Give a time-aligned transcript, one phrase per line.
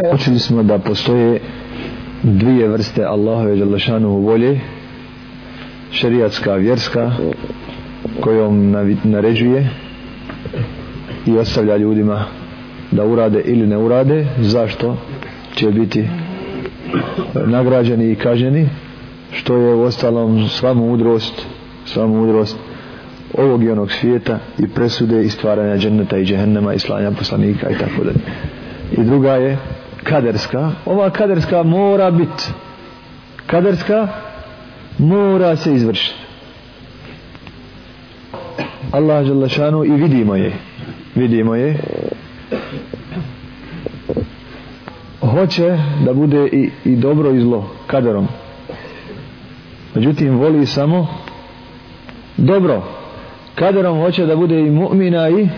[0.00, 1.40] Počeli smo da postoje
[2.22, 4.60] dvije vrste Allahove Đalešanu volje.
[5.90, 7.12] Šerijatska, vjerska
[8.20, 8.70] kojom
[9.04, 9.68] naređuje
[11.26, 12.24] i ostavlja ljudima
[12.90, 14.26] da urade ili ne urade.
[14.40, 14.96] Zašto?
[15.54, 16.08] Će biti
[17.46, 18.68] nagrađeni i kaženi
[19.32, 21.46] što je u ostalom sva mudrost
[21.86, 22.56] sva mudrost
[23.38, 27.74] ovog i onog svijeta i presude i stvaranja dženneta i džehennema i slanja poslanika i
[27.74, 28.20] tako dalje.
[28.92, 29.58] I druga je
[30.02, 32.44] kaderska ova kaderska mora biti
[33.46, 34.08] kaderska
[34.98, 36.20] mora se izvršiti
[38.92, 40.52] Allah žele šanu i vidimo je
[41.14, 41.76] vidimo je.
[45.20, 48.28] Hoće da bude i, i dobro i zlo kaderom.
[49.94, 51.06] Međutim voli samo
[52.36, 52.82] dobro.
[53.54, 55.48] Kaderom hoće da bude i mu'mina i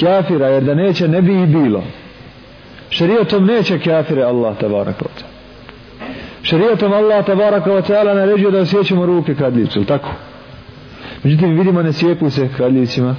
[0.00, 1.82] kafira jer da neće ne bi i bilo.
[3.00, 5.10] Šerijatom neće kafire Allah tabaraka wa
[6.52, 6.96] ta'ala.
[6.96, 10.08] Allah tabaraka wa ta'ala naređuje da osjećamo ruke kradljivcu tako?
[11.22, 13.16] Međutim vidimo ne sjeku se kradljivcima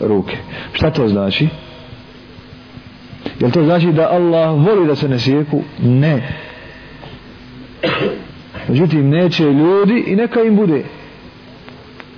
[0.00, 0.36] ruke.
[0.72, 1.48] Šta to znači?
[3.40, 6.22] Jel to znači da Allah voli da se ne sjeku ne.
[8.68, 10.84] Međutim neće ljudi i neka im bude.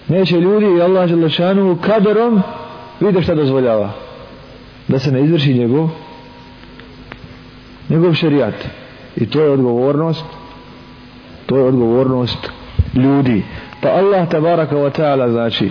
[0.08, 2.42] Neće ljudi i Allah želešanu kaderom
[3.00, 3.90] vide šta dozvoljava.
[4.88, 5.88] Da se ne izvrši njegov
[7.88, 8.54] njegov šerijat.
[9.16, 10.24] I to je odgovornost
[11.48, 12.50] to je odgovornost
[12.94, 13.42] ljudi.
[13.80, 15.70] Pa Allah tabaraka wa ta'ala znači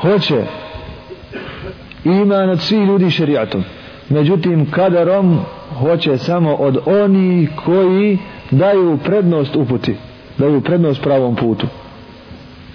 [0.00, 0.44] hoće
[2.04, 3.64] ima nad svih ljudi šerijatom.
[4.08, 5.38] Međutim kadarom
[5.78, 8.18] hoće samo od oni koji
[8.50, 9.96] daju prednost uputi
[10.38, 11.66] daju prednost pravom putu.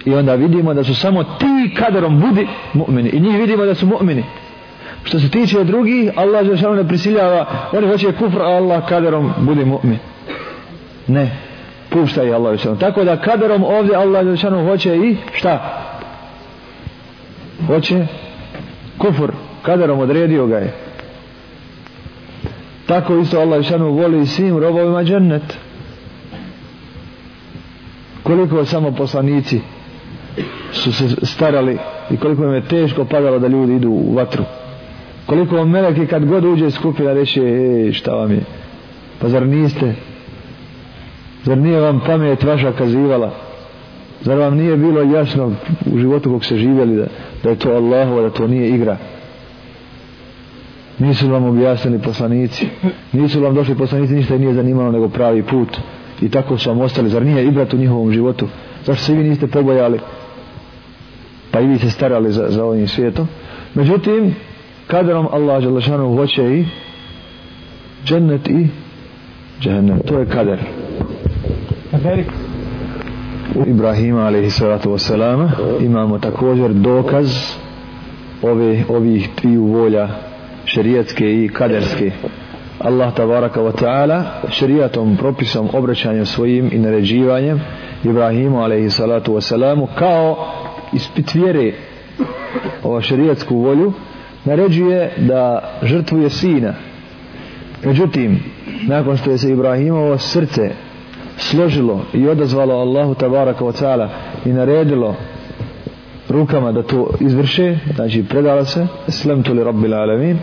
[0.04, 3.16] I onda vidimo da su samo ti kadarom budi mu'mini.
[3.16, 4.22] I njih vidimo da su mu'mini
[5.06, 7.46] što se tiče drugih Allah Žešanu ne prisiljava.
[7.72, 9.98] Oni hoće kufr a Allah kaderom budi mu'min.
[11.06, 11.30] Ne
[11.90, 12.78] pušta i Allah Žešanu.
[12.78, 15.82] tako da kaderom ovdje Allah Žešanu hoće i šta?
[17.66, 18.06] Hoće
[18.98, 19.32] kufr.
[19.62, 20.74] Kaderom odredio ga je.
[22.86, 25.58] Tako isto Allah Žešanu voli svim robovima džennet.
[28.22, 29.60] Koliko samo poslanici
[30.72, 31.78] su se starali
[32.10, 34.44] i koliko im je teško padalo da ljudi idu u vatru
[35.26, 38.40] koliko meleki kad god uđe skupina reče, ej šta vam je?
[39.18, 39.94] Pa zar niste?
[41.44, 43.30] Zar nije vam pamet vaša kazivala?
[44.20, 45.52] Zar vam nije bilo jasno
[45.92, 47.06] u životu kog se živjeli da,
[47.42, 48.96] da je to Allahova da to nije igra?
[50.98, 52.68] Nisu vam objasnili poslanici.
[53.12, 55.78] Nisu vam došli poslanici ništa i nije zanimalo nego pravi put.
[56.22, 57.08] I tako su vam ostali.
[57.08, 58.48] Zar nije ibrat u njihovom životu?
[58.84, 59.98] Zašto se vi niste pobojali?
[61.50, 63.28] Pa i vi se starali za, za ovim svijetom.
[63.74, 64.34] Međutim
[64.86, 66.64] kaderom Allah Đelešanu hoće i
[68.04, 68.68] džennet i
[69.60, 70.58] džennet to je kader.
[73.54, 75.48] U Ibrahima alaihi salatu wasalama
[75.80, 77.28] imamo također dokaz
[78.42, 80.08] ove, ovih triju volja
[80.64, 82.10] šerijatske i kaderske.
[82.78, 87.60] Allah tabaraka wa ta'ala šerijatom propisom obraćanjem svojim i naređivanjem
[88.04, 90.52] Ibrahimu alaihi salatu wasalamu kao
[90.92, 91.72] ispit vjere
[92.82, 93.92] ova šerijatsku volju
[94.46, 96.74] naređuje da žrtvuje sina.
[97.84, 98.38] Međutim
[98.88, 100.70] nakon što je se Ibrahimovo srce
[101.36, 104.08] složilo i odazvalo Allahu tabaraka wa ta'ala
[104.44, 105.16] i naredilo
[106.28, 110.38] rukama da to izvrše znači predala se slemtu li rabbil alamin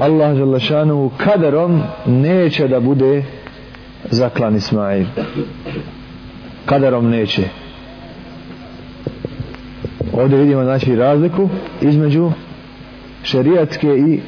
[0.00, 3.24] Allah Želešanu kaderom neće da bude
[4.10, 5.06] zaklan Ismail.
[6.66, 7.42] Kaderom neće.
[10.12, 11.48] Ovdje vidimo znači razliku
[11.80, 12.30] između
[13.26, 14.20] šerijatske i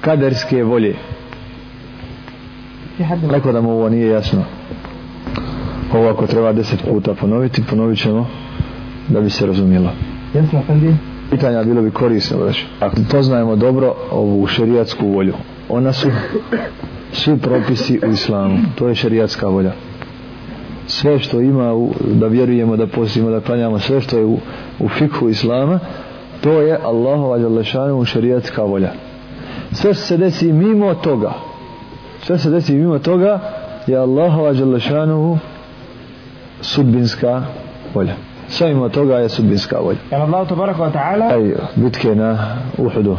[0.00, 0.94] kaderske volje.
[3.52, 4.44] Da mu ovo nije jasno.
[5.94, 8.26] Ovo ako treba deset puta ponoviti ponovit ćemo
[9.08, 9.90] da bi se razumijelo
[10.34, 10.62] jasno
[11.30, 12.66] pitanja bilo bi korisno braći.
[12.80, 15.34] ako poznajemo dobro ovu šerijatsku volju
[15.68, 16.08] ona su
[17.12, 18.58] svi propisi u islamu.
[18.74, 19.72] To je šerijatska volja.
[20.86, 24.38] Sve što ima u, da vjerujemo da postimo da klanjamo sve što je u,
[24.78, 25.80] u fikhu islama
[26.40, 28.90] to je Allahova djelašanu šerijatska volja.
[29.72, 31.32] Sve što se desi mimo toga
[32.26, 33.40] sve se desi mimo toga
[33.86, 35.38] je Allahova djelašanu
[36.60, 37.42] sudbinska
[37.94, 38.14] volja.
[38.48, 39.98] Sve mimo toga je sudbinska volja.
[40.10, 41.24] Jel Allah tabaraka wa ta'ala?
[41.34, 43.16] Aj bitke na uhudu.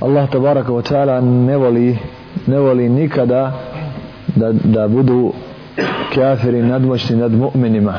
[0.00, 1.98] Allah tabaraka wa ta'ala ne voli
[2.46, 3.52] ne voli nikada
[4.36, 5.32] da, da budu
[6.14, 7.94] kafiri nadmoćni nad mu'minima.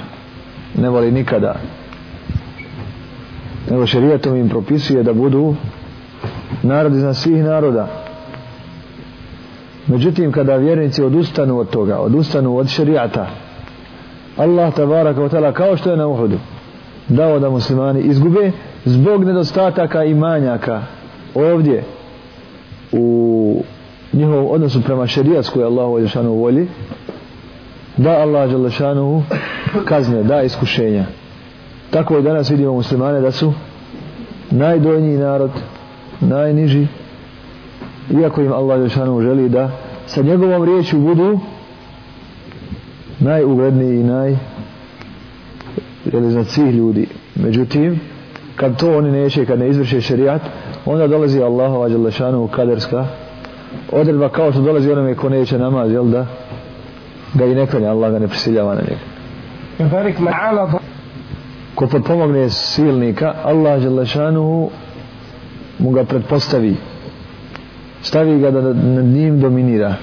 [0.75, 1.55] Ne voli nikada
[3.73, 5.55] nego šerijatom im propisuje da budu
[6.63, 7.87] narod iznad svih naroda.
[9.87, 13.27] Međutim kada vjernici odustanu od toga odustanu od šerijata
[14.37, 16.37] Allah tabaraka wa ta'ala kao što je na Uhudu
[17.07, 18.51] dao da muslimani izgube
[18.85, 20.81] zbog nedostataka i manjaka
[21.35, 21.83] ovdje
[22.91, 23.63] u
[24.13, 26.67] njihovom odnosu prema šerijatsku Allah u Đelešanu volji
[27.97, 29.23] da Allah Đelešanu
[29.85, 31.05] kazne, da iskušenja
[31.93, 33.53] tako i danas vidimo muslimane da su
[34.51, 35.51] najdojniji narod
[36.19, 36.87] najniži
[38.21, 39.71] iako im Allah Đelešanu želi da
[40.05, 41.39] sa njegovom riječu budu
[43.19, 44.37] najugledniji i naj
[46.05, 47.07] jeli svih ljudi.
[47.35, 47.99] Međutim
[48.55, 50.41] kad to oni neće kad ne izvrše šerijat
[50.85, 53.05] onda dolazi Allahova Đelešanu kaderska
[53.91, 56.25] odredba kao što dolazi onome ko neće namaz jel da?
[57.33, 59.01] Ga i neklanja Allah ga ne prisiljava na njega
[61.87, 64.69] ko pomogne silnika Allah Želešanuhu
[65.79, 66.75] mu ga pretpostavi.
[68.01, 69.95] Stavi ga da nad njim dominira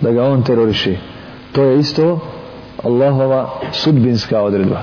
[0.00, 0.96] da ga on teroriši
[1.52, 2.18] to je isto
[2.84, 4.82] Allahova sudbinska odredba.